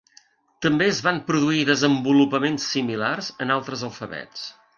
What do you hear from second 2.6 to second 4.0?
similars en altres